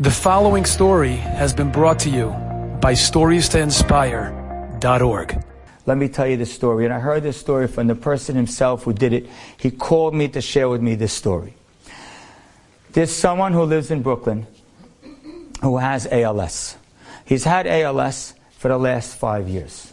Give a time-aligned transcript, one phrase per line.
[0.00, 2.28] The following story has been brought to you
[2.80, 5.44] by StoriesToInspire.org.
[5.86, 6.84] Let me tell you this story.
[6.84, 9.28] And I heard this story from the person himself who did it.
[9.56, 11.54] He called me to share with me this story.
[12.92, 14.46] There's someone who lives in Brooklyn
[15.62, 16.76] who has ALS.
[17.24, 19.92] He's had ALS for the last five years.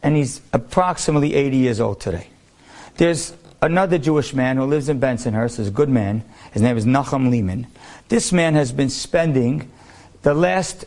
[0.00, 2.28] And he's approximately 80 years old today.
[2.98, 6.24] There's another Jewish man who lives in Bensonhurst, is a good man.
[6.52, 7.66] His name is Nachum Lehman.
[8.08, 9.70] This man has been spending
[10.22, 10.84] the last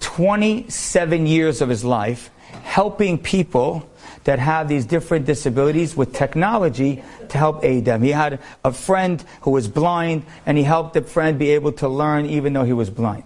[0.00, 2.30] 27 years of his life
[2.62, 3.88] helping people
[4.24, 8.02] that have these different disabilities with technology to help aid them.
[8.02, 11.88] He had a friend who was blind, and he helped the friend be able to
[11.88, 13.24] learn even though he was blind.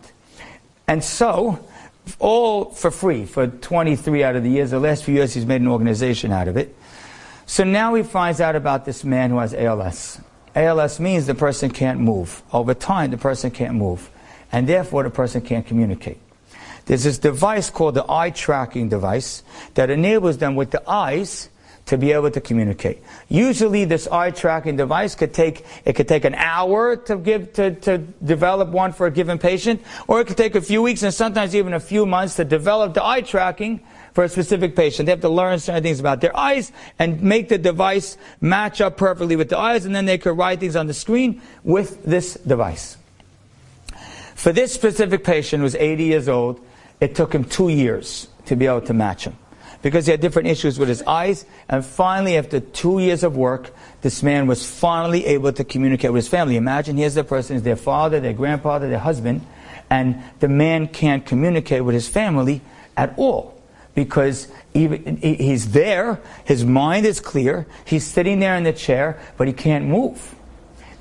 [0.86, 1.58] And so,
[2.18, 4.70] all for free for 23 out of the years.
[4.70, 6.74] The last few years, he's made an organization out of it.
[7.52, 10.18] So now he finds out about this man who has ALS.
[10.54, 12.42] ALS means the person can't move.
[12.50, 14.08] Over time, the person can't move.
[14.50, 16.18] And therefore, the person can't communicate.
[16.86, 19.42] There's this device called the eye tracking device
[19.74, 21.50] that enables them with the eyes
[21.92, 23.02] to be able to communicate.
[23.28, 27.74] Usually this eye tracking device could take, it could take an hour to give, to,
[27.84, 31.12] to develop one for a given patient, or it could take a few weeks and
[31.12, 33.78] sometimes even a few months to develop the eye tracking
[34.14, 35.04] for a specific patient.
[35.04, 38.96] They have to learn certain things about their eyes and make the device match up
[38.96, 42.36] perfectly with the eyes, and then they could write things on the screen with this
[42.36, 42.96] device.
[44.34, 46.58] For this specific patient who was 80 years old,
[47.00, 49.36] it took him two years to be able to match him
[49.82, 51.44] because he had different issues with his eyes.
[51.68, 56.24] And finally, after two years of work, this man was finally able to communicate with
[56.24, 56.56] his family.
[56.56, 59.44] Imagine here's the person, is their father, their grandfather, their husband,
[59.90, 62.62] and the man can't communicate with his family
[62.96, 63.60] at all
[63.94, 69.46] because even, he's there, his mind is clear, he's sitting there in the chair, but
[69.46, 70.34] he can't move.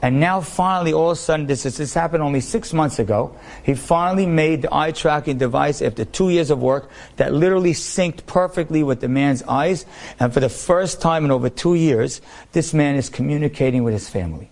[0.02, 3.36] And now finally, all of a sudden, this, this happened only six months ago.
[3.64, 8.26] He finally made the eye tracking device after two years of work that literally synced
[8.26, 9.86] perfectly with the man's eyes.
[10.20, 12.20] And for the first time in over two years,
[12.52, 14.50] this man is communicating with his family.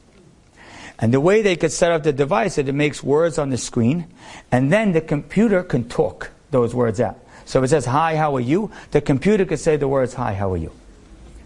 [1.00, 3.58] And the way they could set up the device is it makes words on the
[3.58, 4.06] screen,
[4.52, 7.18] and then the computer can talk those words out.
[7.46, 8.70] So if it says, Hi, how are you?
[8.92, 10.72] The computer could say the words, Hi, how are you?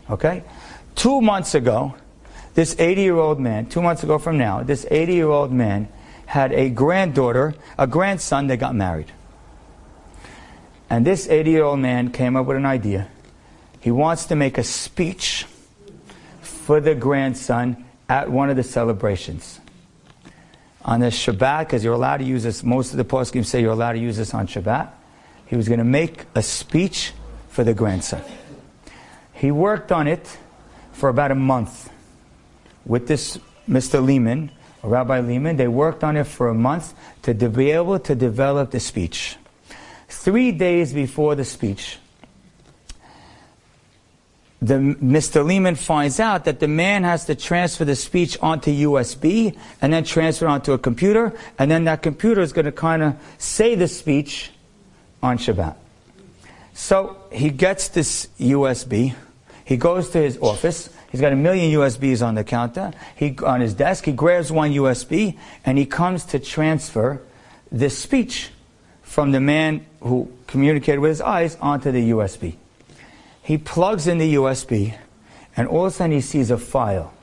[0.09, 0.43] Okay?
[0.95, 1.95] Two months ago,
[2.53, 5.87] this 80 year old man, two months ago from now, this 80 year old man
[6.25, 9.11] had a granddaughter, a grandson that got married.
[10.89, 13.09] And this 80 year old man came up with an idea.
[13.79, 15.45] He wants to make a speech
[16.41, 19.59] for the grandson at one of the celebrations.
[20.85, 23.71] On the Shabbat, because you're allowed to use this, most of the poskim say you're
[23.71, 24.89] allowed to use this on Shabbat.
[25.47, 27.13] He was going to make a speech
[27.49, 28.21] for the grandson.
[29.33, 30.37] He worked on it
[30.91, 31.89] for about a month
[32.85, 33.37] with this
[33.69, 34.03] Mr.
[34.03, 34.51] Lehman,
[34.81, 35.57] Rabbi Lehman.
[35.57, 39.37] They worked on it for a month to be able to develop the speech.
[40.07, 41.97] Three days before the speech,
[44.61, 45.45] the, Mr.
[45.45, 50.05] Lehman finds out that the man has to transfer the speech onto USB and then
[50.05, 53.75] transfer it onto a computer, and then that computer is going to kind of say
[53.75, 54.51] the speech
[55.21, 55.75] on Shabbat.
[56.73, 59.15] So he gets this USB.
[59.65, 60.89] He goes to his office.
[61.11, 62.91] He's got a million USBs on the counter.
[63.15, 67.21] He, on his desk, he grabs one USB and he comes to transfer
[67.71, 68.49] this speech
[69.01, 72.55] from the man who communicated with his eyes onto the USB.
[73.41, 74.97] He plugs in the USB
[75.55, 77.13] and all of a sudden he sees a file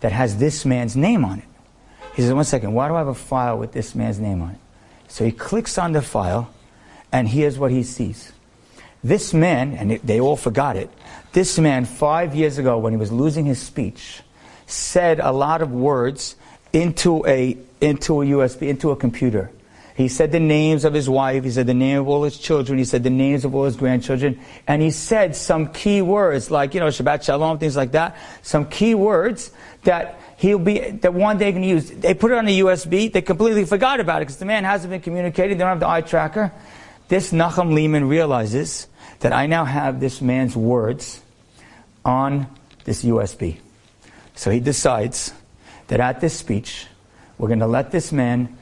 [0.00, 1.44] that has this man's name on it.
[2.14, 4.50] He says, one second, why do I have a file with this man's name on
[4.50, 4.58] it?
[5.08, 6.52] So he clicks on the file
[7.10, 8.32] and here's what he sees.
[9.04, 10.90] This man, and they all forgot it,
[11.32, 14.22] this man, five years ago, when he was losing his speech,
[14.66, 16.36] said a lot of words
[16.72, 19.50] into a, into a USB, into a computer.
[19.94, 22.78] He said the names of his wife, he said the name of all his children,
[22.78, 26.72] he said the names of all his grandchildren, and he said some key words like,
[26.72, 29.52] you know, Shabbat Shalom, things like that, some key words
[29.84, 31.90] that he'll be, that one day can use.
[31.90, 34.90] They put it on a USB, they completely forgot about it because the man hasn't
[34.90, 36.52] been communicating, they don't have the eye tracker.
[37.08, 38.86] This Nachum Lehman realizes
[39.20, 41.22] that I now have this man's words
[42.04, 42.46] on
[42.84, 43.58] this USB.
[44.34, 45.32] So he decides
[45.88, 46.86] that at this speech,
[47.38, 48.56] we're going to let this man,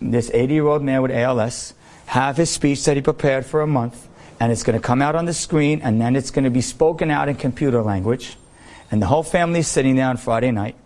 [0.00, 1.74] this 80 year old man with ALS,
[2.06, 4.08] have his speech that he prepared for a month,
[4.40, 6.60] and it's going to come out on the screen, and then it's going to be
[6.60, 8.36] spoken out in computer language.
[8.90, 10.76] And the whole family is sitting there on Friday night,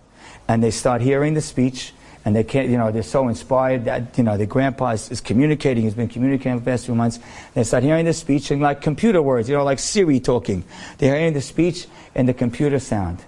[0.46, 1.92] and they start hearing the speech,
[2.28, 5.18] and they can't, you know, they're so inspired that, you know, their grandpa is, is
[5.18, 7.18] communicating, has been communicating for the past few months.
[7.54, 10.62] They start hearing the speech in like computer words, you know, like Siri talking.
[10.98, 13.24] They're hearing the speech and the computer sound.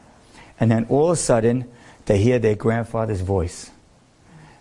[0.60, 1.64] And then all of a sudden,
[2.04, 3.70] they hear their grandfather's voice.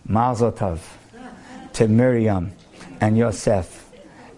[0.05, 0.79] Mazel tov.
[1.73, 2.53] to Miriam
[3.01, 3.91] and Yosef,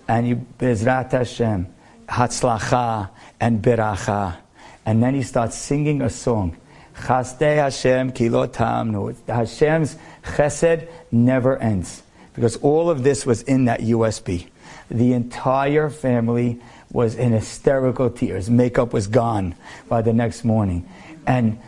[0.08, 1.68] and Bezrat Hashem,
[2.08, 4.38] Hatzlacha and Beracha,
[4.84, 6.58] and then he starts singing a song.
[6.96, 9.16] Chasdei Hashem kilotam.
[9.28, 12.04] Hashem's chesed never ends
[12.34, 14.48] because all of this was in that USB.
[14.90, 16.60] The entire family
[16.92, 18.50] was in hysterical tears.
[18.50, 19.56] Makeup was gone
[19.88, 20.88] by the next morning.
[21.26, 21.60] And,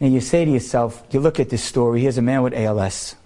[0.00, 3.16] and you say to yourself, you look at this story, here's a man with ALS.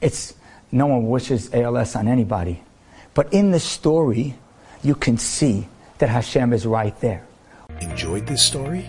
[0.00, 0.34] It's,
[0.70, 2.62] no one wishes ALS on anybody.
[3.14, 4.36] But in the story,
[4.82, 5.66] you can see
[5.98, 7.26] that Hashem is right there.
[7.80, 8.88] Enjoyed this story?